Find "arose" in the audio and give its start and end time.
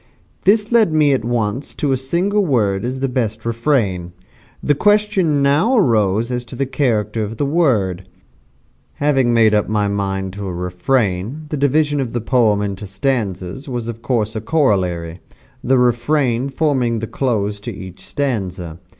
5.77-6.31